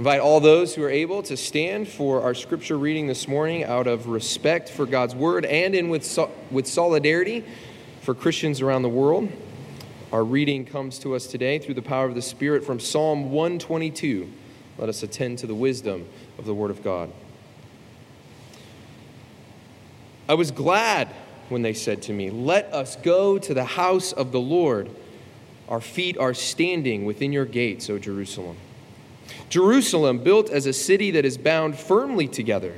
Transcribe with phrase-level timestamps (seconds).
[0.00, 3.86] Invite all those who are able to stand for our scripture reading this morning out
[3.86, 7.44] of respect for God's word and in with, so, with solidarity
[8.00, 9.30] for Christians around the world.
[10.10, 14.32] Our reading comes to us today through the power of the Spirit from Psalm 122.
[14.78, 17.12] Let us attend to the wisdom of the Word of God.
[20.30, 21.08] I was glad
[21.50, 24.88] when they said to me, Let us go to the house of the Lord.
[25.68, 28.56] Our feet are standing within your gates, O Jerusalem.
[29.48, 32.74] Jerusalem, built as a city that is bound firmly together.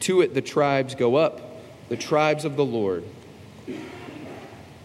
[0.00, 1.40] To it the tribes go up,
[1.88, 3.04] the tribes of the Lord,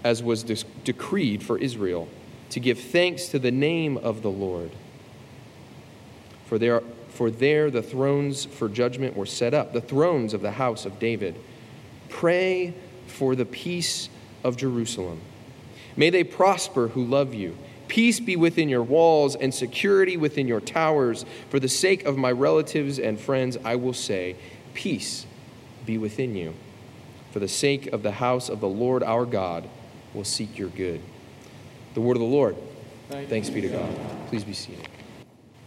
[0.03, 2.07] as was de- decreed for Israel,
[2.49, 4.71] to give thanks to the name of the Lord.
[6.45, 10.51] For there, for there the thrones for judgment were set up, the thrones of the
[10.51, 11.35] house of David.
[12.09, 12.73] Pray
[13.07, 14.09] for the peace
[14.43, 15.19] of Jerusalem.
[15.95, 17.55] May they prosper who love you.
[17.87, 21.25] Peace be within your walls and security within your towers.
[21.49, 24.35] For the sake of my relatives and friends, I will say,
[24.73, 25.25] Peace
[25.85, 26.53] be within you.
[27.31, 29.67] For the sake of the house of the Lord our God,
[30.13, 31.01] will seek your good.
[31.93, 32.55] The word of the Lord.
[33.09, 33.95] Thanks be to God.
[34.27, 34.87] Please be seated.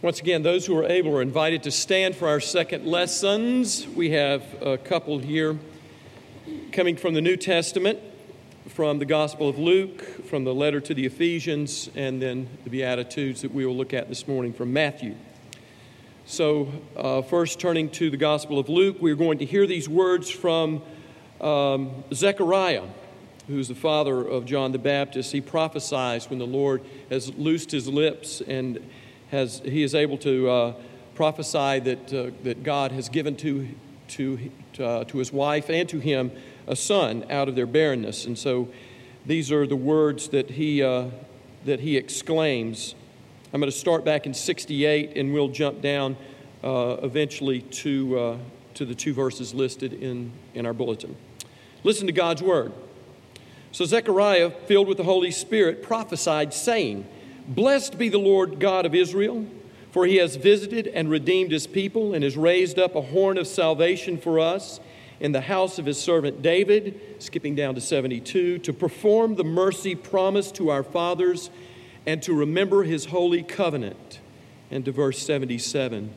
[0.01, 3.87] Once again, those who are able are invited to stand for our second lessons.
[3.87, 5.57] We have a couple here
[6.71, 7.99] coming from the New Testament
[8.77, 13.41] from the Gospel of Luke, from the letter to the Ephesians, and then the Beatitudes
[13.41, 15.15] that we will look at this morning from Matthew.
[16.27, 20.29] So, uh, first turning to the Gospel of Luke, we're going to hear these words
[20.29, 20.83] from
[21.41, 22.83] um, Zechariah,
[23.47, 25.31] who's the father of John the Baptist.
[25.31, 28.77] He prophesies when the Lord has loosed his lips and
[29.31, 30.73] has, he is able to uh,
[31.15, 33.69] prophesy that, uh, that God has given to,
[34.09, 36.31] to, uh, to his wife and to him
[36.67, 38.25] a son out of their barrenness.
[38.25, 38.67] And so
[39.25, 41.07] these are the words that he, uh,
[41.65, 42.95] that he exclaims.
[43.53, 46.17] I'm going to start back in 68 and we'll jump down
[46.63, 48.37] uh, eventually to, uh,
[48.75, 51.15] to the two verses listed in, in our bulletin.
[51.83, 52.73] Listen to God's word.
[53.71, 57.07] So Zechariah, filled with the Holy Spirit, prophesied, saying,
[57.47, 59.45] Blessed be the Lord God of Israel,
[59.91, 63.47] for he has visited and redeemed his people and has raised up a horn of
[63.47, 64.79] salvation for us
[65.19, 69.95] in the house of his servant David, skipping down to 72, to perform the mercy
[69.95, 71.49] promised to our fathers
[72.05, 74.19] and to remember his holy covenant.
[74.69, 76.13] And to verse 77,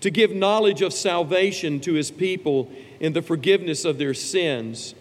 [0.00, 2.70] to give knowledge of salvation to his people
[3.00, 4.94] in the forgiveness of their sins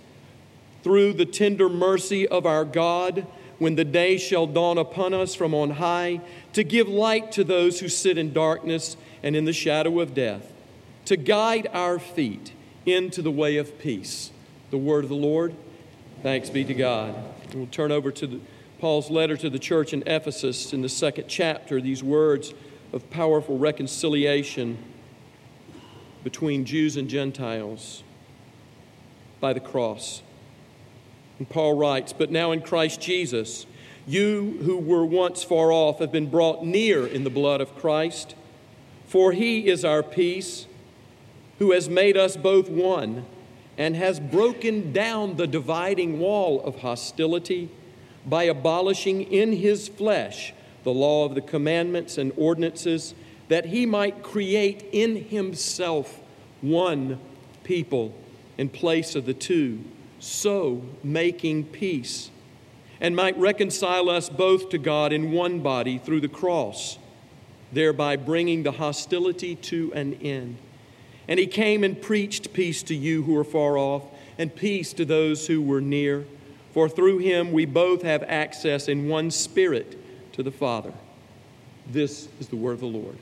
[0.82, 3.28] through the tender mercy of our God
[3.58, 6.22] when the day shall dawn upon us from on high,
[6.54, 10.52] to give light to those who sit in darkness and in the shadow of death,
[11.06, 12.52] to guide our feet
[12.86, 14.32] into the way of peace.
[14.72, 15.56] The word of the Lord.
[16.24, 17.16] Thanks be to God.
[17.54, 18.40] We'll turn over to the,
[18.80, 22.54] Paul's letter to the church in Ephesus in the second chapter, these words
[22.94, 24.78] of powerful reconciliation
[26.24, 28.04] between Jews and Gentiles
[29.40, 30.22] by the cross.
[31.40, 33.66] And Paul writes, But now in Christ Jesus,
[34.08, 38.36] you who were once far off have been brought near in the blood of Christ,
[39.08, 40.68] for he is our peace
[41.60, 43.26] who has made us both one
[43.78, 47.70] and has broken down the dividing wall of hostility
[48.26, 53.16] by abolishing in his flesh the law of the commandments and ordinances,
[53.48, 56.22] that he might create in himself
[56.62, 57.20] one
[57.64, 58.14] people
[58.58, 59.84] in place of the two,
[60.20, 62.30] so making peace,
[63.02, 66.98] and might reconcile us both to God in one body through the cross,
[67.74, 70.58] thereby bringing the hostility to an end
[71.28, 74.04] and he came and preached peace to you who are far off,
[74.38, 76.26] and peace to those who were near.
[76.74, 79.98] For through him we both have access in one spirit
[80.34, 80.94] to the Father.
[81.88, 83.18] This is the word of the Lord.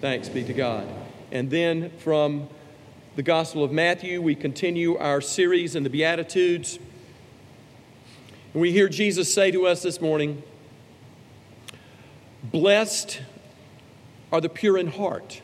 [0.00, 0.86] Thanks be to God.
[1.30, 2.48] And then from
[3.16, 6.78] the Gospel of Matthew, we continue our series in the Beatitudes.
[8.52, 10.42] And we hear Jesus say to us this morning
[12.42, 13.20] Blessed
[14.32, 15.42] are the pure in heart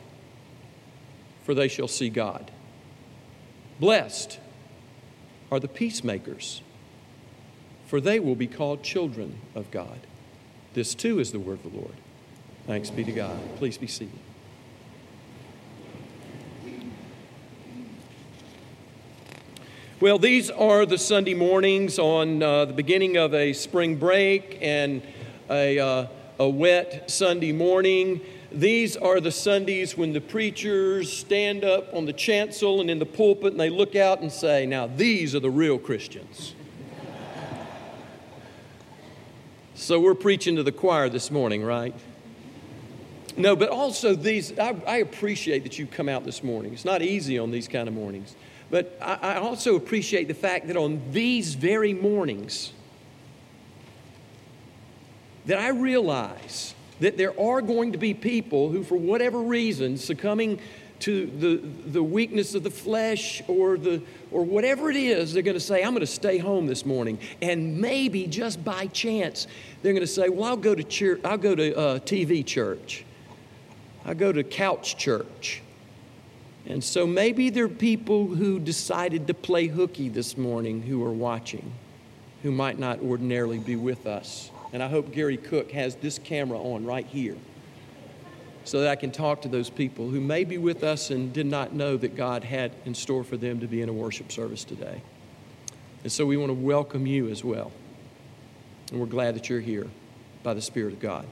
[1.45, 2.49] for they shall see God.
[3.79, 4.39] Blessed
[5.51, 6.61] are the peacemakers,
[7.85, 9.99] for they will be called children of God.
[10.73, 11.93] This too is the word of the Lord.
[12.65, 13.37] Thanks be to God.
[13.57, 14.17] Please be seated.
[20.01, 25.03] Well, these are the Sunday mornings on uh, the beginning of a spring break and
[25.49, 26.07] a, uh,
[26.39, 28.19] a wet Sunday morning.
[28.55, 33.05] These are the Sundays when the preachers stand up on the chancel and in the
[33.05, 36.55] pulpit and they look out and say, Now, these are the real Christians.
[39.75, 41.93] so we're preaching to the choir this morning, right?
[43.35, 46.71] No, but also these, I, I appreciate that you come out this morning.
[46.71, 48.37] It's not easy on these kind of mornings.
[48.71, 52.71] But I, I also appreciate the fact that on these very mornings,
[55.45, 60.59] that I realize that there are going to be people who, for whatever reason, succumbing
[60.99, 61.57] to the,
[61.91, 64.01] the weakness of the flesh or, the,
[64.31, 67.19] or whatever it is, they're going to say, I'm going to stay home this morning.
[67.41, 69.47] And maybe just by chance,
[69.81, 73.03] they're going to say, Well, I'll go to, church, I'll go to uh, TV church,
[74.05, 75.61] I'll go to couch church.
[76.67, 81.13] And so maybe there are people who decided to play hooky this morning who are
[81.13, 81.71] watching,
[82.41, 84.49] who might not ordinarily be with us.
[84.75, 87.37] And I hope Gary Cook has this camera on right here
[88.65, 91.45] so that I can talk to those people who may be with us and did
[91.45, 94.65] not know that God had in store for them to be in a worship service
[94.65, 95.01] today.
[96.03, 97.71] And so we want to welcome you as well.
[98.91, 99.87] And we're glad that you're here
[100.43, 101.25] by the Spirit of God.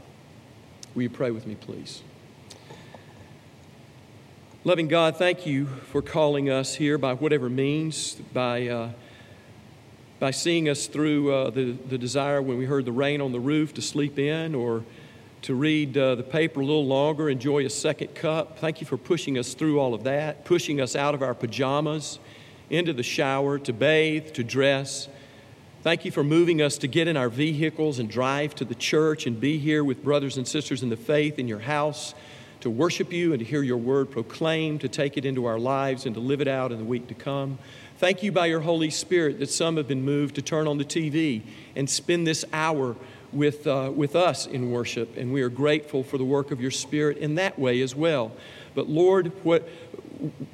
[0.96, 2.01] Will you pray with me, please?
[4.63, 8.92] Loving God, thank you for calling us here by whatever means, by, uh,
[10.19, 13.39] by seeing us through uh, the, the desire when we heard the rain on the
[13.39, 14.83] roof to sleep in or
[15.44, 18.60] to read uh, the paper a little longer, enjoy a second cup.
[18.60, 22.19] Thank you for pushing us through all of that, pushing us out of our pajamas
[22.69, 25.10] into the shower to bathe, to dress.
[25.81, 29.27] Thank you for moving us to get in our vehicles and drive to the church
[29.27, 32.15] and be here with brothers and sisters in the faith in your house
[32.62, 36.06] to worship you and to hear your word proclaimed, to take it into our lives
[36.06, 37.60] and to live it out in the week to come.
[38.04, 40.84] Thank you by your Holy Spirit that some have been moved to turn on the
[40.84, 41.42] TV
[41.74, 42.98] and spend this hour
[43.32, 45.16] with, uh, with us in worship.
[45.16, 48.34] And we are grateful for the work of your Spirit in that way as well.
[48.76, 49.70] But Lord, what,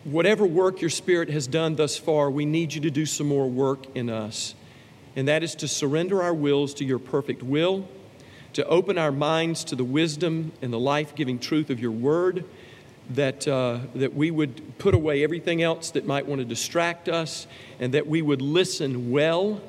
[0.03, 3.49] whatever work your Spirit has done thus far, we need you to do some more
[3.49, 4.53] work in us.
[5.15, 7.87] And that is to surrender our wills to your perfect will
[8.53, 12.45] to open our minds to the wisdom and the life giving truth of your word,
[13.09, 17.47] that, uh, that we would put away everything else that might want to distract us,
[17.79, 19.61] and that we would listen well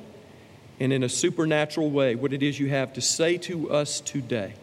[0.78, 4.54] and in a supernatural way what it is you have to say to us today.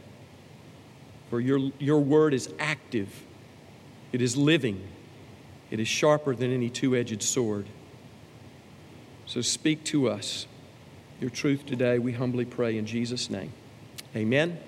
[1.29, 3.09] For your, your word is active,
[4.11, 4.87] it is living,
[5.69, 7.67] it is sharper than any two edged sword.
[9.25, 10.47] So speak to us
[11.19, 13.51] your truth today, we humbly pray in Jesus' name.
[14.15, 14.59] Amen.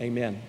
[0.00, 0.42] Amen.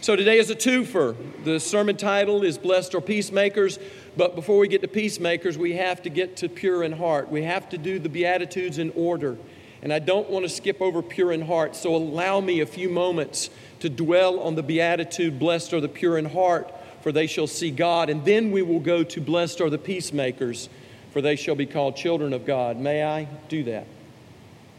[0.00, 1.16] So today is a twofer.
[1.44, 3.80] The sermon title is Blessed Are Peacemakers.
[4.16, 7.28] But before we get to peacemakers, we have to get to pure in heart.
[7.30, 9.36] We have to do the Beatitudes in order.
[9.82, 11.74] And I don't want to skip over pure in heart.
[11.74, 13.50] So allow me a few moments
[13.80, 16.72] to dwell on the Beatitude Blessed are the pure in heart,
[17.02, 18.08] for they shall see God.
[18.08, 20.68] And then we will go to Blessed are the peacemakers,
[21.12, 22.76] for they shall be called children of God.
[22.76, 23.86] May I do that?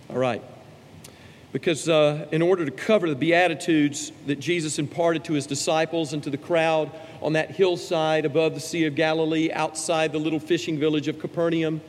[0.10, 0.42] All right
[1.52, 6.24] because uh, in order to cover the Beatitudes that Jesus imparted to his disciples and
[6.24, 6.92] to the crowd
[7.22, 11.82] on that hillside above the Sea of Galilee, outside the little fishing village of Capernaum,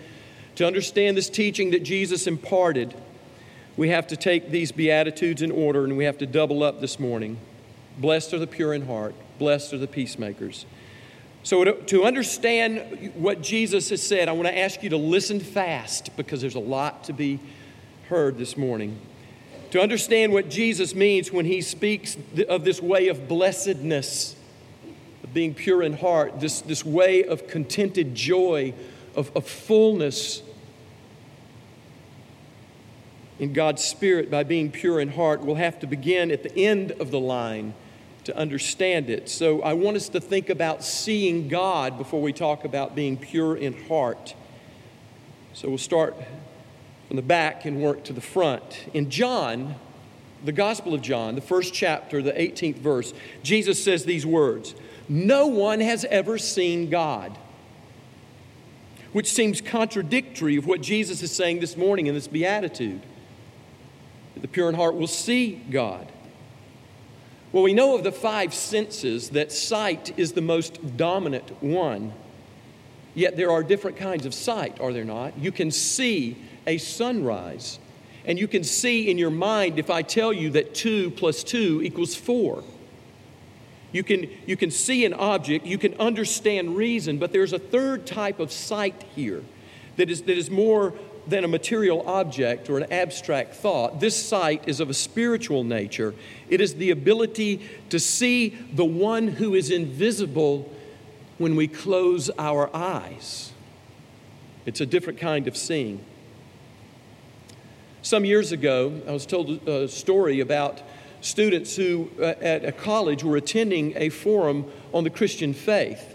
[0.57, 2.95] to understand this teaching that Jesus imparted,
[3.77, 6.99] we have to take these Beatitudes in order and we have to double up this
[6.99, 7.39] morning.
[7.99, 10.65] Blessed are the pure in heart, blessed are the peacemakers.
[11.43, 16.15] So, to understand what Jesus has said, I want to ask you to listen fast
[16.17, 17.41] because there's a lot to be
[18.09, 18.99] heard this morning
[19.71, 22.17] to understand what Jesus means when he speaks
[22.49, 24.35] of this way of blessedness,
[25.23, 28.75] of being pure in heart, this, this way of contented joy,
[29.15, 30.43] of, of fullness
[33.39, 36.93] in God's Spirit by being pure in heart, we'll have to begin at the end
[36.93, 37.75] of the line
[38.25, 39.29] to understand it.
[39.29, 43.57] So I want us to think about seeing God before we talk about being pure
[43.57, 44.35] in heart.
[45.55, 46.17] So we'll start
[47.11, 48.87] from the back and work to the front.
[48.95, 49.75] In John,
[50.45, 53.13] the Gospel of John, the first chapter, the 18th verse,
[53.43, 54.77] Jesus says these words
[55.09, 57.37] No one has ever seen God.
[59.13, 63.03] Which seems contradictory of what Jesus is saying this morning in this beatitude.
[64.37, 66.07] The pure in heart will see God.
[67.51, 72.13] Well, we know of the five senses that sight is the most dominant one.
[73.17, 75.37] Yet there are different kinds of sight, are there not?
[75.37, 76.37] You can see
[76.67, 77.79] a sunrise.
[78.25, 81.83] And you can see in your mind if I tell you that 2 plus 2
[81.83, 82.63] equals 4.
[83.93, 88.07] You can, you can see an object, you can understand reason, but there's a third
[88.07, 89.43] type of sight here
[89.97, 90.95] that is, that is more
[91.27, 94.01] than a material object or an abstract thought.
[94.01, 96.15] This sight is of a spiritual nature.
[96.49, 100.71] It is the ability to see the one who is invisible
[101.39, 103.53] when we close our eyes.
[104.67, 106.05] It's a different kind of seeing.
[108.03, 110.81] Some years ago, I was told a story about
[111.21, 114.65] students who uh, at a college were attending a forum
[114.95, 116.15] on the Christian faith.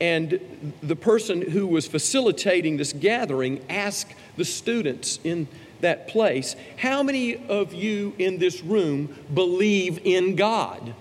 [0.00, 5.48] And the person who was facilitating this gathering asked the students in
[5.80, 10.94] that place, How many of you in this room believe in God?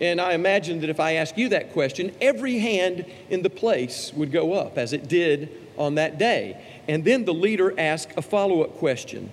[0.00, 4.12] And I imagine that if I ask you that question, every hand in the place
[4.14, 6.60] would go up, as it did on that day.
[6.86, 9.30] And then the leader asked a follow up question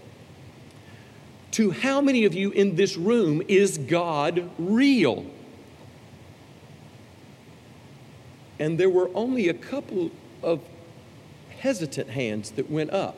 [1.51, 5.25] To how many of you in this room is God real?
[8.60, 10.12] And there were only a couple
[10.43, 10.62] of
[11.60, 13.17] hesitant hands that went up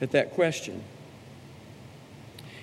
[0.00, 0.82] at that question.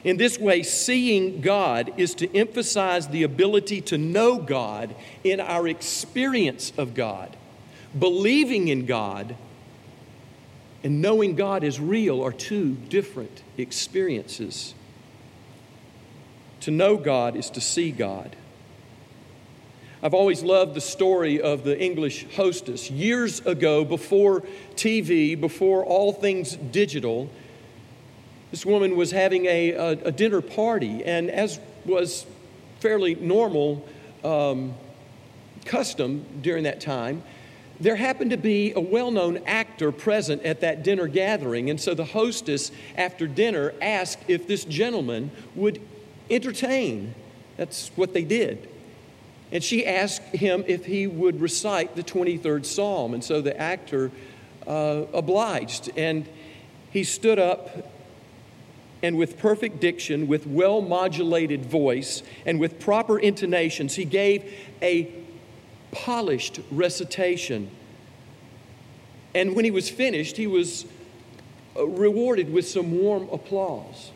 [0.04, 5.68] In this way, seeing God is to emphasize the ability to know God in our
[5.68, 7.36] experience of God.
[7.98, 9.36] Believing in God
[10.88, 14.74] and knowing God is real are two different experiences.
[16.62, 18.38] To know God is to see God.
[20.02, 22.90] I've always loved the story of the English hostess.
[22.90, 24.44] Years ago, before
[24.78, 27.30] TV, before all things digital,
[28.52, 32.26] this woman was having a, a, a dinner party, and as was
[32.80, 33.86] fairly normal
[34.24, 34.74] um,
[35.66, 37.24] custom during that time,
[37.80, 41.70] there happened to be a well known actor present at that dinner gathering.
[41.70, 45.82] And so the hostess, after dinner, asked if this gentleman would
[46.30, 47.14] entertain.
[47.56, 48.70] That's what they did.
[49.52, 53.14] And she asked him if he would recite the 23rd Psalm.
[53.14, 54.12] And so the actor
[54.66, 55.92] uh, obliged.
[55.96, 56.28] And
[56.92, 57.92] he stood up
[59.04, 65.12] and with perfect diction, with well modulated voice, and with proper intonations, he gave a
[65.98, 67.70] polished recitation.
[69.34, 70.86] And when he was finished, he was
[71.76, 74.12] uh, rewarded with some warm applause.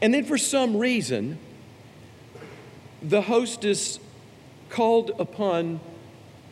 [0.00, 1.38] And then, for some reason,
[3.02, 3.98] the hostess
[4.68, 5.80] called upon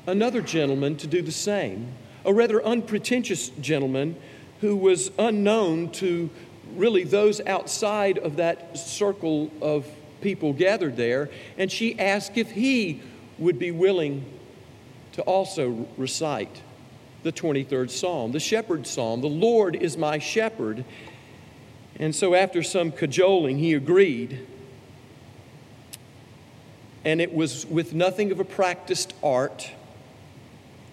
[0.07, 1.92] another gentleman to do the same,
[2.25, 4.16] a rather unpretentious gentleman
[4.61, 6.30] who was unknown to
[6.75, 9.87] really those outside of that circle of
[10.21, 11.30] people gathered there.
[11.59, 13.02] And she asked if he
[13.40, 14.25] would be willing
[15.12, 16.62] to also recite
[17.25, 19.20] the 23rd Psalm, the shepherd's psalm.
[19.20, 20.85] The Lord is my shepherd.
[21.99, 24.47] And so, after some cajoling, he agreed
[27.04, 29.73] and it was with nothing of a practiced art,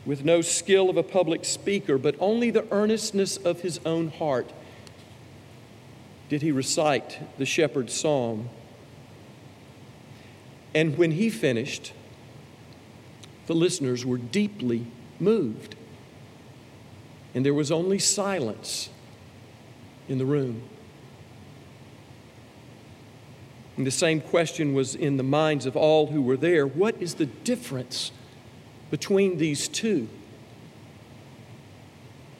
[0.06, 4.52] with no skill of a public speaker, but only the earnestness of his own heart
[6.30, 8.50] did he recite the shepherd's psalm.
[10.74, 11.92] And when he finished,
[13.48, 14.86] the listeners were deeply
[15.20, 15.76] moved.
[17.34, 18.90] And there was only silence
[20.08, 20.62] in the room.
[23.78, 27.16] And the same question was in the minds of all who were there what is
[27.16, 28.12] the difference
[28.90, 30.10] between these two?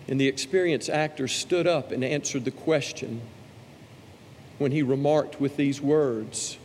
[0.08, 3.22] And the experienced actor stood up and answered the question
[4.58, 6.58] when he remarked with these words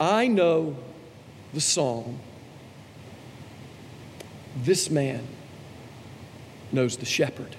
[0.00, 0.76] I know
[1.52, 2.20] the psalm.
[4.56, 5.26] This man
[6.72, 7.56] knows the shepherd.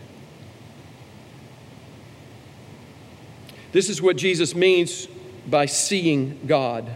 [3.71, 5.07] This is what Jesus means
[5.47, 6.89] by seeing God.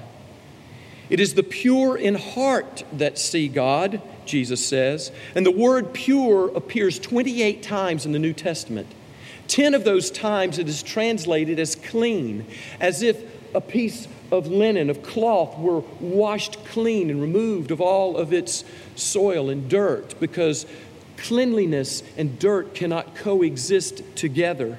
[1.09, 5.11] It is the pure in heart that see God, Jesus says.
[5.35, 8.87] And the word pure appears 28 times in the New Testament.
[9.47, 12.45] 10 of those times it is translated as clean,
[12.79, 13.21] as if
[13.53, 18.65] a piece of linen, of cloth, were washed clean and removed of all of its
[18.95, 20.65] soil and dirt, because
[21.17, 24.77] cleanliness and dirt cannot coexist together.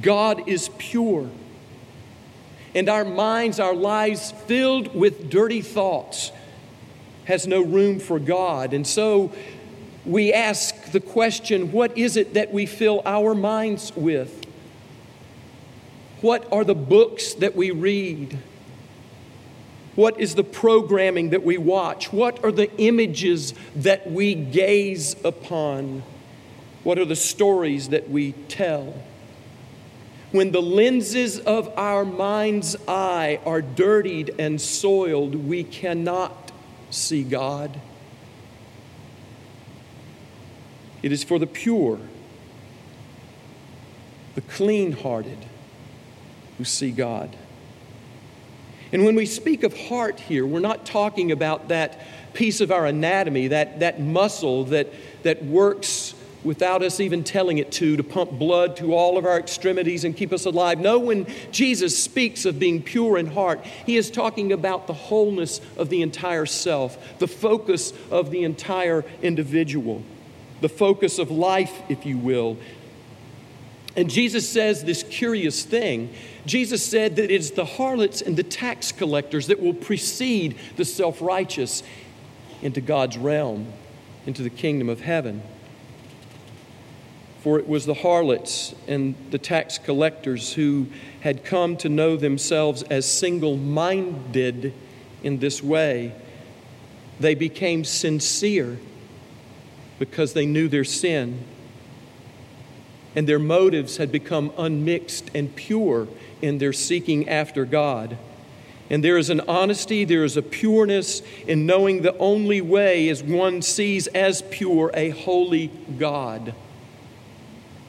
[0.00, 1.28] God is pure
[2.76, 6.30] and our minds, our lives filled with dirty thoughts
[7.24, 8.74] has no room for God.
[8.74, 9.32] And so
[10.04, 14.45] we ask the question what is it that we fill our minds with?
[16.26, 18.36] What are the books that we read?
[19.94, 22.12] What is the programming that we watch?
[22.12, 26.02] What are the images that we gaze upon?
[26.82, 29.00] What are the stories that we tell?
[30.32, 36.50] When the lenses of our mind's eye are dirtied and soiled, we cannot
[36.90, 37.80] see God.
[41.04, 42.00] It is for the pure,
[44.34, 45.38] the clean hearted,
[46.58, 47.36] who see God.
[48.92, 52.00] And when we speak of heart here, we're not talking about that
[52.34, 57.72] piece of our anatomy, that, that muscle that, that works without us even telling it
[57.72, 60.78] to, to pump blood to all of our extremities and keep us alive.
[60.78, 65.60] No, when Jesus speaks of being pure in heart, he is talking about the wholeness
[65.76, 70.02] of the entire self, the focus of the entire individual,
[70.60, 72.56] the focus of life, if you will.
[73.96, 76.14] And Jesus says this curious thing.
[76.46, 81.20] Jesus said that it's the harlots and the tax collectors that will precede the self
[81.20, 81.82] righteous
[82.62, 83.72] into God's realm,
[84.26, 85.42] into the kingdom of heaven.
[87.40, 90.86] For it was the harlots and the tax collectors who
[91.20, 94.72] had come to know themselves as single minded
[95.22, 96.12] in this way.
[97.20, 98.78] They became sincere
[99.98, 101.44] because they knew their sin
[103.16, 106.06] and their motives had become unmixed and pure
[106.42, 108.18] in their seeking after God.
[108.90, 113.22] And there is an honesty, there is a pureness in knowing the only way is
[113.22, 115.68] one sees as pure a holy
[115.98, 116.54] God.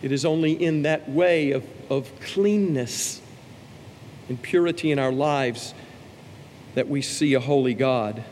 [0.01, 3.21] It is only in that way of, of cleanness
[4.29, 5.73] and purity in our lives
[6.73, 8.23] that we see a holy God.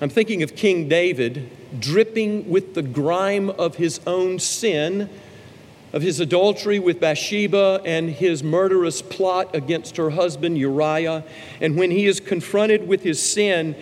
[0.00, 5.08] I'm thinking of King David dripping with the grime of his own sin
[5.94, 11.22] of his adultery with Bathsheba and his murderous plot against her husband Uriah.
[11.60, 13.76] And when he is confronted with his sin,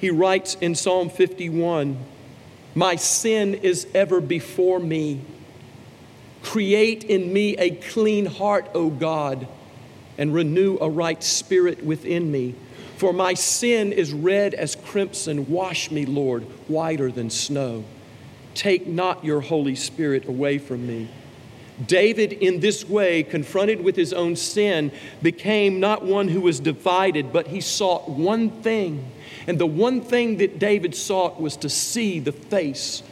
[0.00, 2.02] he writes in Psalm 51
[2.74, 5.20] My sin is ever before me.
[6.42, 9.46] Create in me a clean heart, O God,
[10.16, 12.54] and renew a right spirit within me.
[12.96, 15.50] For my sin is red as crimson.
[15.50, 17.84] Wash me, Lord, whiter than snow.
[18.54, 21.10] Take not your Holy Spirit away from me.
[21.86, 24.90] David, in this way, confronted with his own sin,
[25.22, 29.12] became not one who was divided, but he sought one thing.
[29.46, 33.02] And the one thing that David sought was to see the face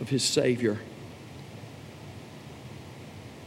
[0.00, 0.80] of his Savior.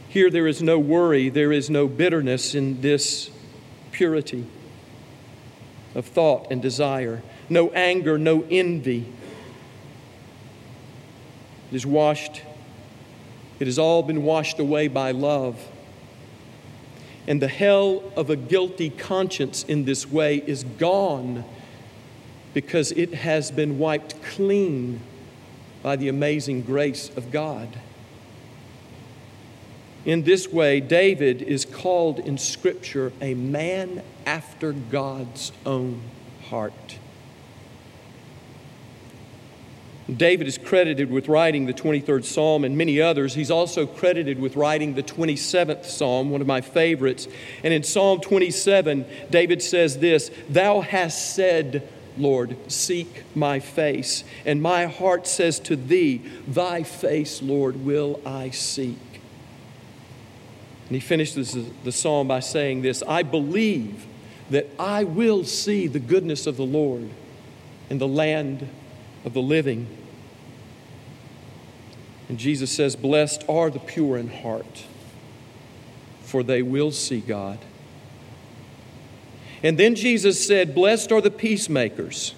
[0.08, 3.30] Here, there is no worry, there is no bitterness in this
[3.92, 4.46] purity
[5.94, 9.06] of thought and desire, no anger, no envy.
[11.70, 12.42] It is washed
[13.58, 15.60] it has all been washed away by love.
[17.26, 21.44] And the hell of a guilty conscience in this way is gone
[22.54, 25.00] because it has been wiped clean
[25.82, 27.68] by the amazing grace of God.
[30.04, 36.00] In this way, David is called in Scripture a man after God's own
[36.48, 36.98] heart.
[40.14, 43.34] David is credited with writing the 23rd Psalm and many others.
[43.34, 47.26] He's also credited with writing the 27th Psalm, one of my favorites.
[47.64, 54.22] And in Psalm 27, David says this Thou hast said, Lord, seek my face.
[54.44, 58.98] And my heart says to thee, Thy face, Lord, will I seek.
[60.88, 64.06] And he finishes the psalm by saying this I believe
[64.50, 67.10] that I will see the goodness of the Lord
[67.90, 68.68] in the land
[69.24, 69.86] of the living.
[72.28, 74.84] And Jesus says, Blessed are the pure in heart,
[76.22, 77.58] for they will see God.
[79.62, 82.34] And then Jesus said, Blessed are the peacemakers,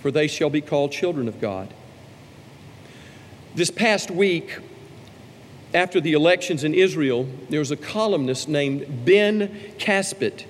[0.00, 1.72] for they shall be called children of God.
[3.54, 4.58] This past week,
[5.74, 10.44] after the elections in Israel, there was a columnist named Ben Caspit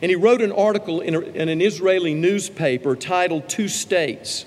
[0.00, 4.44] and he wrote an article in, a, in an Israeli newspaper titled Two States.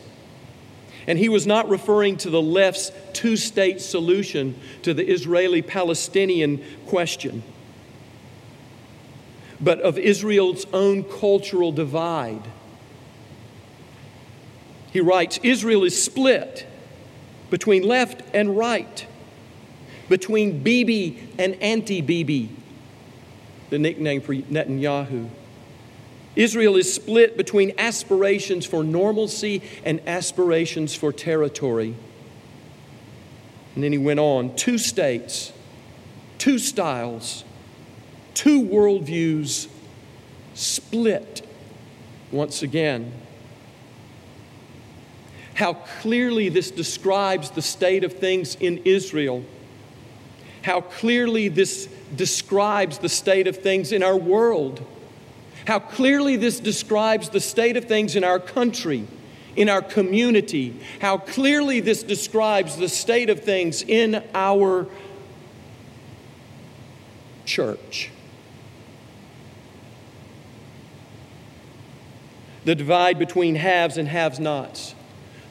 [1.08, 6.64] And he was not referring to the left's two state solution to the Israeli Palestinian
[6.88, 7.44] question,
[9.60, 12.44] but of Israel's own cultural divide.
[14.92, 16.68] He writes Israel is split
[17.50, 19.08] between left and right,
[20.08, 22.50] between Bibi and anti Bibi,
[23.70, 25.30] the nickname for Netanyahu.
[26.36, 31.96] Israel is split between aspirations for normalcy and aspirations for territory.
[33.76, 35.52] And then he went on two states,
[36.38, 37.44] two styles,
[38.34, 39.68] two worldviews
[40.54, 41.46] split
[42.32, 43.12] once again.
[45.62, 49.44] how clearly this describes the state of things in Israel,
[50.64, 54.84] how clearly this describes the state of things in our world,
[55.66, 59.08] how clearly this describes the state of things in our country,
[59.56, 64.88] in our community, how clearly this describes the state of things in our
[67.46, 68.10] church.
[72.64, 74.96] The divide between haves and haves nots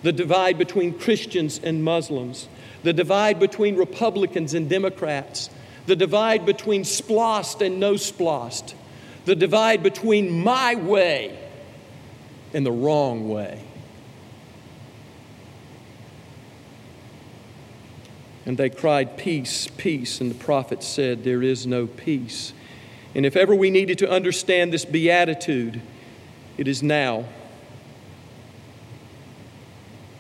[0.03, 2.49] the divide between Christians and Muslims,
[2.83, 5.51] the divide between Republicans and Democrats,
[5.87, 8.75] the divide between SPLOST and no SPLOST,
[9.25, 11.39] the divide between my way
[12.53, 13.65] and the wrong way.
[18.47, 20.21] And they cried, Peace, peace.
[20.21, 22.53] And the prophet said, There is no peace.
[23.15, 25.81] And if ever we needed to understand this beatitude,
[26.57, 27.27] it is now.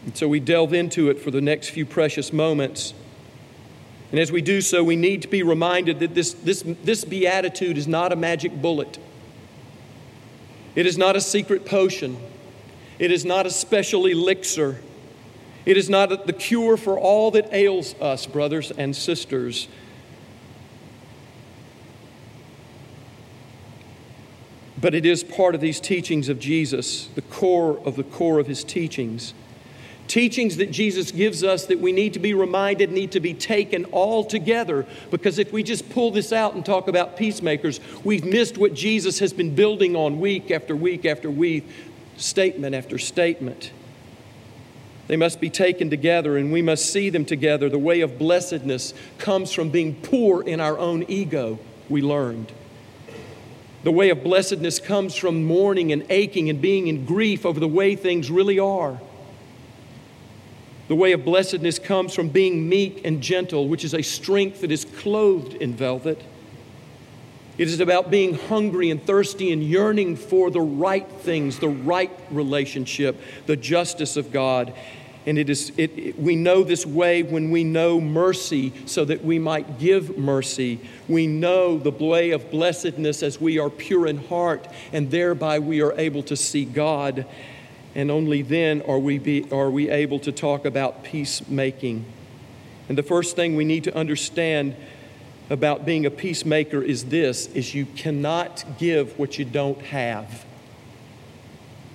[0.05, 2.95] And so we delve into it for the next few precious moments.
[4.11, 7.79] And as we do so, we need to be reminded that this, this, this beatitude
[7.79, 8.99] is not a magic bullet.
[10.75, 12.17] It is not a secret potion.
[12.99, 14.81] It is not a special elixir.
[15.65, 19.69] It is not the cure for all that ails us, brothers and sisters.
[24.81, 28.47] But it is part of these teachings of Jesus, the core of the core of
[28.47, 29.35] his teachings
[30.11, 33.85] teachings that Jesus gives us that we need to be reminded need to be taken
[33.87, 38.59] all together because if we just pull this out and talk about peacemakers, we've missed
[38.59, 41.65] what Jesus has been building on week after week after week,
[42.17, 43.71] statement after statement.
[45.07, 47.69] They must be taken together and we must see them together.
[47.69, 52.51] The way of blessedness comes from being poor in our own ego, we learned.
[53.85, 57.69] The way of blessedness comes from mourning and aching and being in grief over the
[57.69, 59.01] way things really are.
[60.91, 64.73] The way of blessedness comes from being meek and gentle, which is a strength that
[64.73, 66.21] is clothed in velvet.
[67.59, 72.11] It is about being hungry and thirsty and yearning for the right things, the right
[72.33, 74.75] relationship, the justice of God.
[75.27, 79.25] And it is, it, it, we know this way when we know mercy so that
[79.25, 80.81] we might give mercy.
[81.07, 85.83] We know the way of blessedness as we are pure in heart, and thereby we
[85.83, 87.27] are able to see God
[87.95, 92.05] and only then are we, be, are we able to talk about peacemaking.
[92.89, 94.77] And the first thing we need to understand
[95.49, 100.45] about being a peacemaker is this is you cannot give what you don't have.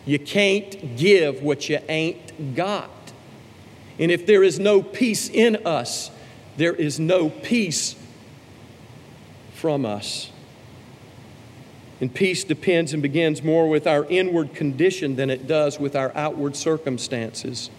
[0.05, 2.89] You can't give what you ain't got.
[3.97, 6.11] And if there is no peace in us,
[6.57, 7.95] there is no peace
[9.53, 10.31] from us.
[12.01, 16.11] And peace depends and begins more with our inward condition than it does with our
[16.15, 17.69] outward circumstances.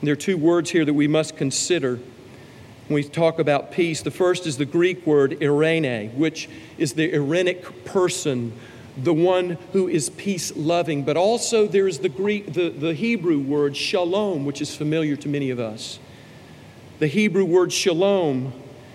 [0.00, 1.96] And there are two words here that we must consider
[2.88, 4.02] when we talk about peace.
[4.02, 8.52] The first is the Greek word eirene, which is the eirenic person,
[8.96, 11.04] the one who is peace loving.
[11.04, 15.28] But also there is the Greek, the, the Hebrew word shalom, which is familiar to
[15.28, 15.98] many of us.
[17.00, 18.52] The Hebrew word shalom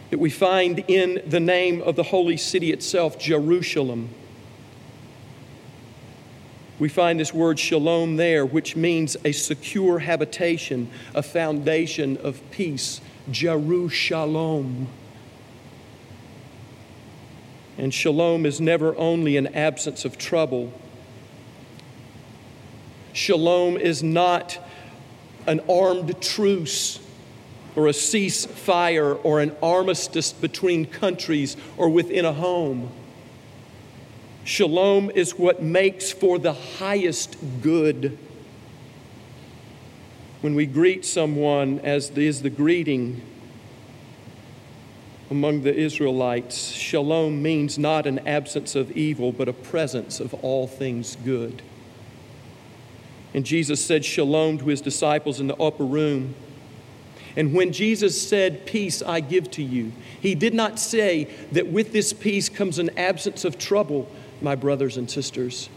[0.09, 4.09] that we find in the name of the holy city itself, Jerusalem.
[6.79, 13.01] We find this word shalom there, which means a secure habitation, a foundation of peace.
[13.31, 14.87] Jerusalem.
[17.77, 20.73] And shalom is never only an absence of trouble.
[23.13, 24.59] Shalom is not
[25.47, 26.99] an armed truce
[27.79, 32.91] or a ceasefire or an armistice between countries or within a home.
[34.43, 38.17] Shalom is what makes for the highest good.
[40.41, 43.21] When we greet someone, as is the greeting
[45.29, 50.67] among the Israelites, shalom means not an absence of evil, but a presence of all
[50.67, 51.61] things good.
[53.33, 56.35] And Jesus said shalom to his disciples in the upper room.
[57.39, 61.93] And when Jesus said, Peace I give to you, he did not say that with
[61.93, 65.69] this peace comes an absence of trouble, my brothers and sisters.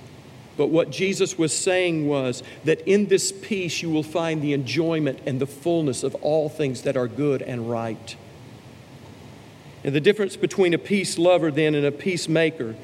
[0.57, 5.20] But what Jesus was saying was that in this peace you will find the enjoyment
[5.25, 8.16] and the fullness of all things that are good and right.
[9.85, 12.75] And the difference between a peace lover then and a peacemaker,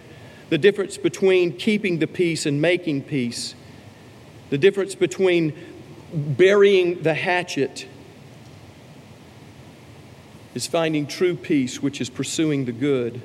[0.50, 3.56] the difference between keeping the peace and making peace,
[4.50, 5.52] the difference between
[6.14, 7.88] burying the hatchet
[10.58, 13.22] is finding true peace, which is pursuing the good.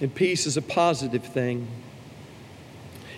[0.00, 1.68] And peace is a positive thing.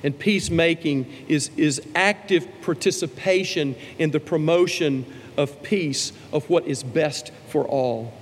[0.03, 7.31] And peacemaking is, is active participation in the promotion of peace, of what is best
[7.47, 8.13] for all.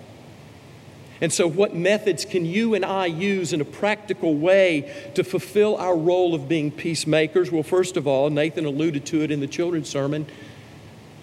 [1.23, 5.79] And so, what methods can you and I use in a practical way to fulfill
[5.79, 7.51] our role of being peacemakers?
[7.51, 10.27] Well, first of all, Nathan alluded to it in the children's sermon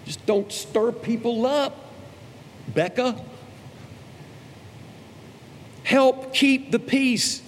[0.05, 1.90] just don't stir people up,
[2.73, 3.19] Becca.
[5.83, 7.41] Help keep the peace.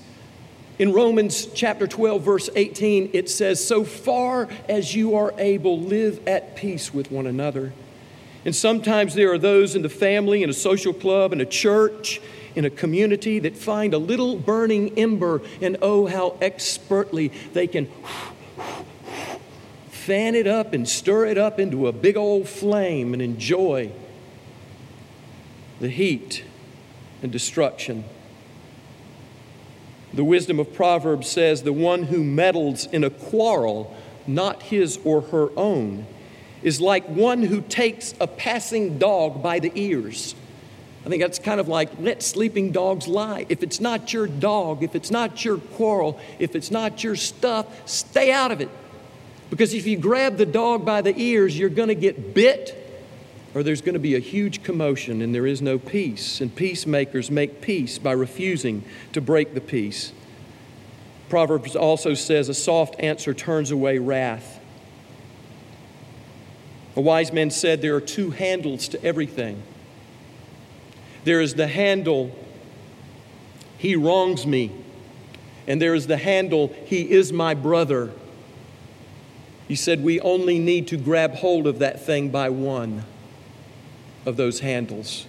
[0.79, 6.27] In Romans chapter 12, verse 18, it says, So far as you are able, live
[6.27, 7.71] at peace with one another.
[8.43, 12.19] And sometimes there are those in the family, in a social club, in a church,
[12.55, 17.87] in a community that find a little burning ember, and oh, how expertly they can
[19.89, 23.89] fan it up and stir it up into a big old flame and enjoy
[25.79, 26.43] the heat
[27.21, 28.03] and destruction.
[30.13, 33.95] The wisdom of Proverbs says, The one who meddles in a quarrel,
[34.27, 36.05] not his or her own,
[36.61, 40.35] is like one who takes a passing dog by the ears.
[41.05, 43.45] I think that's kind of like let sleeping dogs lie.
[43.49, 47.89] If it's not your dog, if it's not your quarrel, if it's not your stuff,
[47.89, 48.69] stay out of it.
[49.49, 52.82] Because if you grab the dog by the ears, you're going to get bit
[53.53, 56.41] or there's going to be a huge commotion and there is no peace.
[56.41, 60.11] And peacemakers make peace by refusing to break the peace.
[61.29, 64.59] Proverbs also says a soft answer turns away wrath.
[66.95, 69.63] A wise man said there are two handles to everything
[71.23, 72.35] there is the handle,
[73.77, 74.71] he wrongs me.
[75.67, 78.11] And there is the handle, he is my brother.
[79.67, 83.05] He said we only need to grab hold of that thing by one
[84.25, 85.25] of those handles.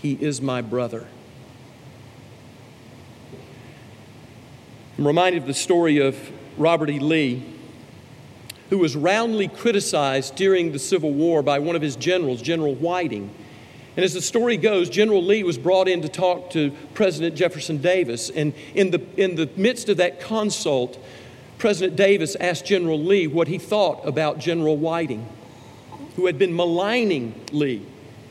[0.00, 1.06] He is my brother.
[4.98, 6.16] I'm reminded of the story of
[6.56, 6.98] Robert E.
[6.98, 7.44] Lee,
[8.70, 13.30] who was roundly criticized during the Civil War by one of his generals, General Whiting.
[13.96, 17.78] And as the story goes, General Lee was brought in to talk to President Jefferson
[17.78, 18.30] Davis.
[18.30, 20.98] And in the, in the midst of that consult,
[21.58, 25.28] President Davis asked General Lee what he thought about General Whiting,
[26.16, 27.86] who had been maligning Lee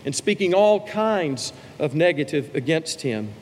[0.06, 3.34] and speaking all kinds of negative against him.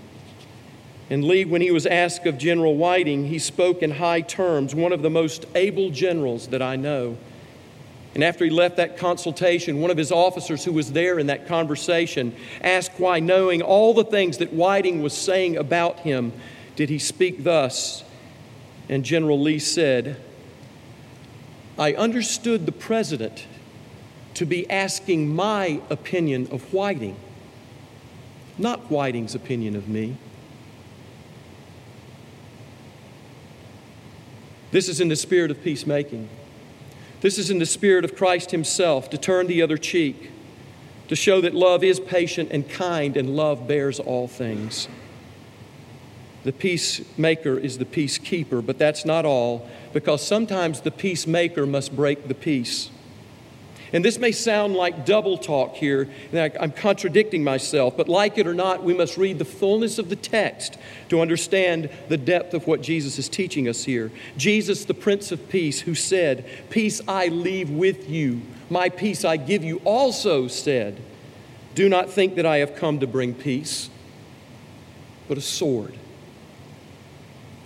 [1.10, 4.94] And Lee, when he was asked of General Whiting, he spoke in high terms, one
[4.94, 7.18] of the most able generals that I know.
[8.14, 11.48] And after he left that consultation, one of his officers who was there in that
[11.48, 16.34] conversation asked why, knowing all the things that Whiting was saying about him,
[16.76, 18.04] did he speak thus?
[18.88, 20.18] And General Lee said,
[21.78, 23.46] I understood the president
[24.40, 27.18] to be asking my opinion of Whiting,
[28.58, 30.16] not Whiting's opinion of me.
[34.72, 36.30] This is in the spirit of peacemaking.
[37.20, 40.32] This is in the spirit of Christ Himself to turn the other cheek,
[41.10, 44.88] to show that love is patient and kind, and love bears all things.
[46.46, 52.30] The peacemaker is the peacekeeper, but that's not all, because sometimes the peacemaker must break
[52.30, 52.90] the peace.
[53.92, 58.46] And this may sound like double talk here, and I'm contradicting myself, but like it
[58.46, 60.78] or not, we must read the fullness of the text
[61.10, 64.12] to understand the depth of what Jesus is teaching us here.
[64.38, 69.38] Jesus, the Prince of Peace, who said, Peace I leave with you, my peace I
[69.38, 71.02] give you, also said,
[71.74, 73.90] Do not think that I have come to bring peace,
[75.28, 75.96] but a sword.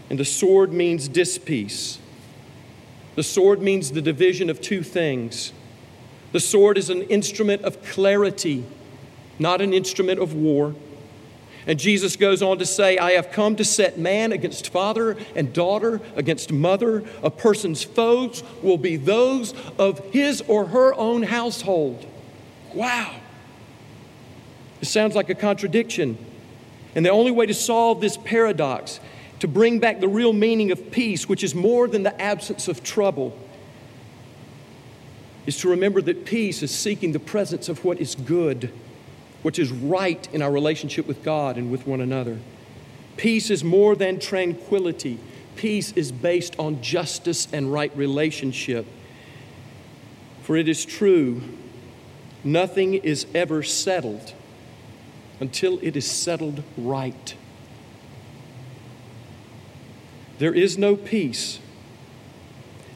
[0.09, 1.97] And the sword means dispeace.
[3.15, 5.51] The sword means the division of two things
[6.33, 8.65] the sword is an instrument of clarity,
[9.39, 10.75] not an instrument of war.
[11.65, 15.53] And Jesus goes on to say, I have come to set man against father and
[15.53, 17.03] daughter, against mother.
[17.21, 22.05] A person's foes will be those of his or her own household.
[22.73, 23.15] Wow.
[24.81, 26.17] It sounds like a contradiction.
[26.95, 28.99] And the only way to solve this paradox,
[29.39, 32.83] to bring back the real meaning of peace, which is more than the absence of
[32.83, 33.37] trouble,
[35.45, 38.71] is to remember that peace is seeking the presence of what is good,
[39.41, 42.39] which is right in our relationship with God and with one another.
[43.17, 45.19] Peace is more than tranquility.
[45.55, 48.85] Peace is based on justice and right relationship.
[50.41, 51.41] For it is true,
[52.43, 54.33] nothing is ever settled
[55.39, 57.35] until it is settled right.
[60.39, 61.59] There is no peace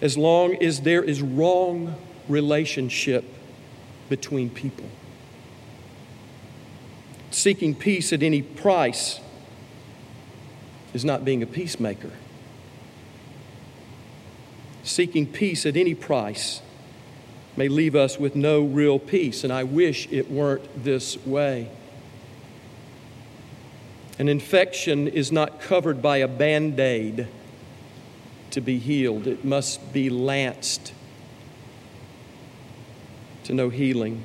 [0.02, 1.96] as long as there is wrong
[2.30, 3.26] relationship
[4.10, 4.86] between people.
[7.32, 9.20] Seeking peace at any price
[10.94, 12.12] is not being a peacemaker.
[14.88, 16.62] seeking peace at any price,
[17.56, 19.44] may leave us with no real peace.
[19.44, 21.70] And I wish it weren't this way.
[24.20, 27.28] An infection is not covered by a band aid
[28.52, 30.94] to be healed, it must be lanced
[33.48, 34.24] to know healing.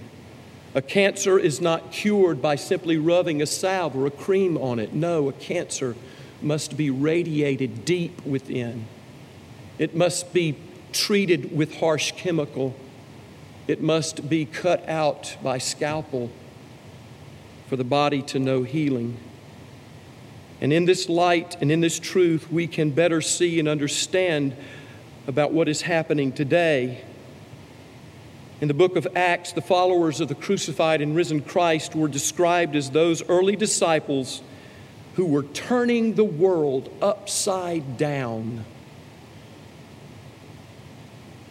[0.74, 4.92] A cancer is not cured by simply rubbing a salve or a cream on it.
[4.92, 5.94] No, a cancer
[6.40, 8.86] must be radiated deep within.
[9.78, 10.56] It must be
[10.92, 12.74] treated with harsh chemical.
[13.68, 16.30] It must be cut out by scalpel
[17.68, 19.16] for the body to know healing.
[20.60, 24.56] And in this light and in this truth, we can better see and understand
[25.28, 27.04] about what is happening today
[28.62, 32.76] in the book of Acts, the followers of the crucified and risen Christ were described
[32.76, 34.40] as those early disciples
[35.16, 38.64] who were turning the world upside down.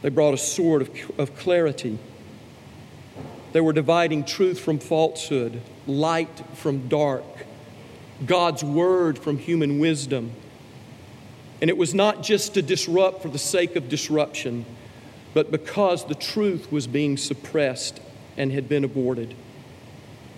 [0.01, 1.99] They brought a sword of, of clarity.
[3.51, 7.25] They were dividing truth from falsehood, light from dark,
[8.25, 10.31] God's word from human wisdom.
[11.59, 14.65] And it was not just to disrupt for the sake of disruption
[15.33, 17.99] but because the truth was being suppressed
[18.37, 19.33] and had been aborted.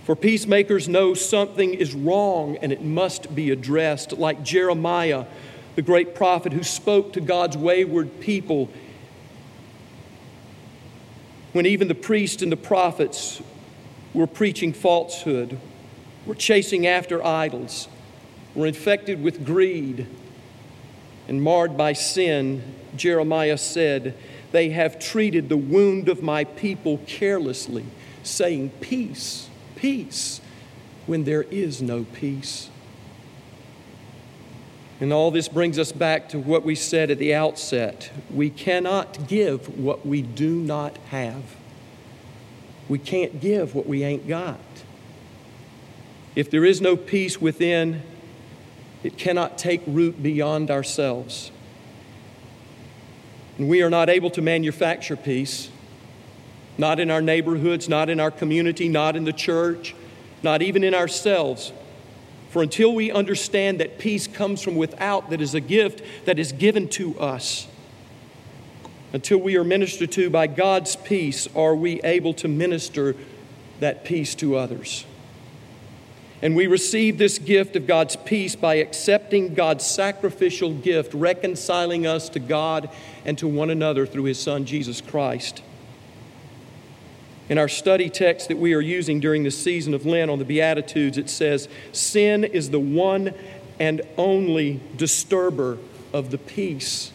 [0.06, 5.25] For peacemakers know something is wrong and it must be addressed, like Jeremiah,
[5.75, 8.69] the great prophet who spoke to God's wayward people
[11.53, 13.41] when even the priests and the prophets
[14.13, 15.58] were preaching falsehood,
[16.25, 17.88] were chasing after idols,
[18.56, 20.08] were infected with greed,
[21.27, 22.62] and marred by sin,
[22.95, 24.15] Jeremiah said,
[24.54, 27.86] they have treated the wound of my people carelessly,
[28.22, 30.39] saying, Peace, peace,
[31.08, 32.70] when there is no peace.
[35.02, 38.12] And all this brings us back to what we said at the outset.
[38.32, 41.56] We cannot give what we do not have.
[42.88, 44.60] We can't give what we ain't got.
[46.36, 48.04] If there is no peace within,
[49.04, 51.52] it cannot take root beyond ourselves.
[53.58, 55.70] And we are not able to manufacture peace,
[56.78, 59.94] not in our neighborhoods, not in our community, not in the church,
[60.42, 61.72] not even in ourselves.
[62.50, 66.52] For until we understand that peace comes from without, that is a gift that is
[66.52, 67.68] given to us,
[69.12, 73.16] until we are ministered to by God's peace, are we able to minister
[73.80, 75.06] that peace to others.
[76.43, 82.27] And we receive this gift of God's peace by accepting God's sacrificial gift, reconciling us
[82.27, 82.89] to God
[83.23, 85.63] and to one another through His Son, Jesus Christ.
[87.47, 90.43] In our study text that we are using during the season of Lent on the
[90.43, 93.34] Beatitudes, it says, Sin is the one
[93.79, 95.77] and only disturber
[96.12, 97.12] of the peace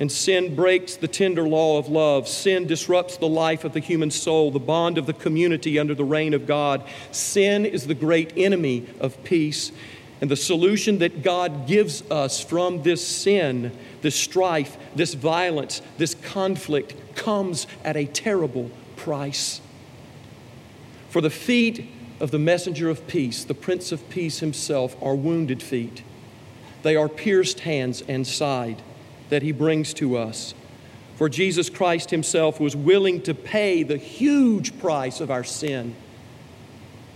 [0.00, 2.28] and sin breaks the tender law of love.
[2.28, 6.04] Sin disrupts the life of the human soul, the bond of the community under the
[6.04, 6.84] reign of God.
[7.10, 9.72] Sin is the great enemy of peace.
[10.20, 16.14] And the solution that God gives us from this sin, this strife, this violence, this
[16.14, 19.60] conflict comes at a terrible price.
[21.10, 25.62] For the feet of the messenger of peace, the Prince of Peace himself, are wounded
[25.62, 26.02] feet.
[26.82, 28.82] They are pierced hands and side
[29.28, 30.54] that he brings to us.
[31.16, 35.96] For Jesus Christ himself was willing to pay the huge price of our sin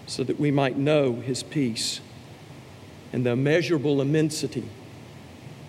[0.06, 2.00] so that we might know his peace
[3.12, 4.68] and the immeasurable immensity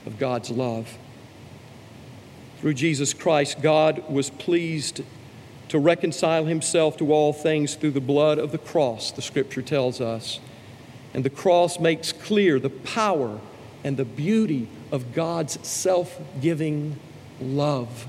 [0.06, 0.97] of God's love.
[2.60, 5.01] Through Jesus Christ, God was pleased
[5.69, 9.99] to reconcile himself to all things through the blood of the cross, the scripture tells
[9.99, 10.39] us.
[11.13, 13.39] And the cross makes clear the power
[13.83, 16.99] and the beauty of God's self giving
[17.41, 18.07] love.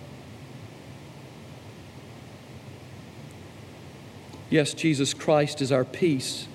[4.51, 6.47] Yes, Jesus Christ is our peace.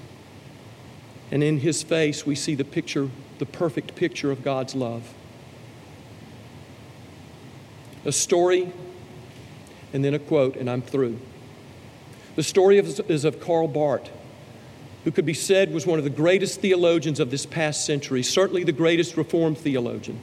[1.31, 5.13] And in his face, we see the picture, the perfect picture of God's love.
[8.05, 8.71] A story,
[9.93, 11.19] and then a quote, and I'm through.
[12.35, 14.09] The story is of Karl Barth
[15.03, 18.63] who could be said was one of the greatest theologians of this past century, certainly
[18.63, 20.19] the greatest Reformed theologian.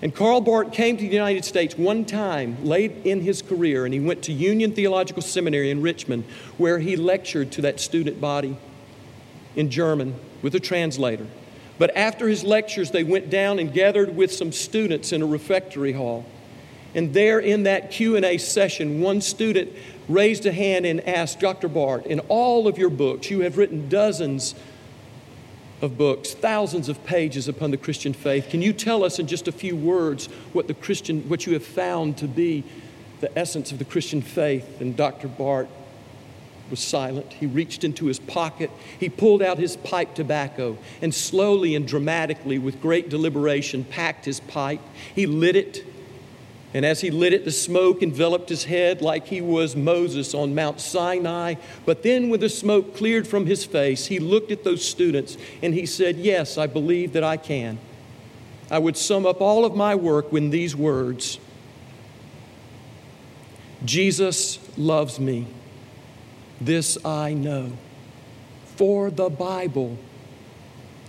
[0.00, 3.92] And Karl Barth came to the United States one time late in his career, and
[3.92, 6.24] he went to Union Theological Seminary in Richmond,
[6.56, 8.56] where he lectured to that student body
[9.56, 11.26] in German with a translator.
[11.78, 15.92] But after his lectures, they went down and gathered with some students in a refectory
[15.92, 16.24] hall.
[16.94, 19.72] And there in that Q&A session, one student
[20.08, 21.68] raised a hand and asked Dr.
[21.68, 24.54] Barth, in all of your books, you have written dozens
[25.80, 28.48] of books, thousands of pages upon the Christian faith.
[28.50, 31.64] Can you tell us in just a few words what the Christian, what you have
[31.64, 32.64] found to be
[33.20, 34.80] the essence of the Christian faith?
[34.80, 35.28] And Dr.
[35.28, 35.68] Barth
[36.70, 37.32] was silent.
[37.34, 38.70] He reached into his pocket.
[38.98, 44.40] He pulled out his pipe tobacco and slowly and dramatically, with great deliberation, packed his
[44.40, 44.80] pipe.
[45.14, 45.84] He lit it
[46.78, 50.54] and as he lit it, the smoke enveloped his head like he was Moses on
[50.54, 51.56] Mount Sinai.
[51.84, 55.74] But then, when the smoke cleared from his face, he looked at those students and
[55.74, 57.80] he said, Yes, I believe that I can.
[58.70, 61.40] I would sum up all of my work in these words
[63.84, 65.48] Jesus loves me.
[66.60, 67.72] This I know,
[68.76, 69.98] for the Bible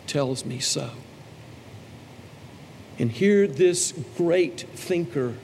[0.07, 0.89] tells me so.
[2.97, 5.35] And here, this great thinker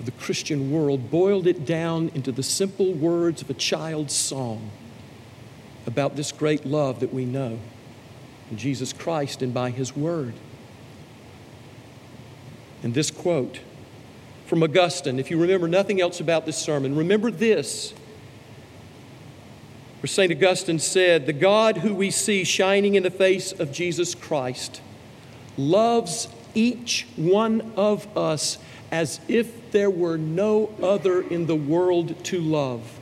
[0.00, 4.70] of the Christian world boiled it down into the simple words of a child's song
[5.86, 7.58] about this great love that we know
[8.50, 10.32] in Jesus Christ and by His Word.
[12.82, 13.60] And this quote
[14.46, 17.92] from Augustine, if you remember nothing else about this sermon, remember this.
[20.00, 20.32] Where St.
[20.32, 24.80] Augustine said, The God who we see shining in the face of Jesus Christ
[25.58, 28.56] loves each one of us
[28.90, 32.98] as if there were no other in the world to love.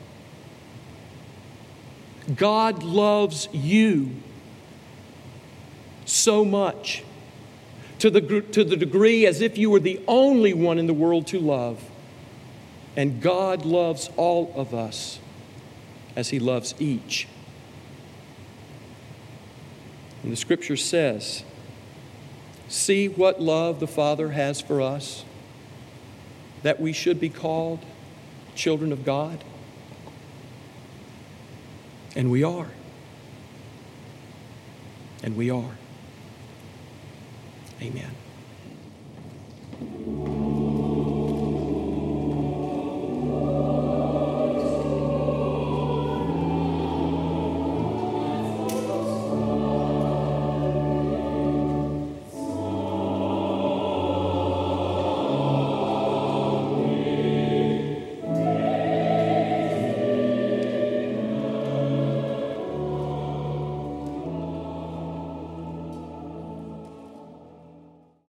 [2.35, 4.11] God loves you
[6.05, 7.03] so much
[8.01, 11.27] to the, to the degree as if you were the only one in the world
[11.29, 11.83] to love.
[12.97, 15.21] And God loves all of us
[16.17, 17.29] as He loves each.
[20.23, 21.45] And the scripture says,
[22.69, 25.25] See what love the Father has for us
[26.63, 27.81] that we should be called
[28.55, 29.43] children of God?
[32.17, 32.69] And we are.
[35.23, 35.77] And we are.
[37.81, 38.15] Amen.